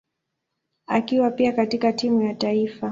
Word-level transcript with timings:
akiwa 0.87 1.31
pia 1.31 1.51
katika 1.53 1.93
timu 1.93 2.21
ya 2.21 2.35
taifa. 2.35 2.79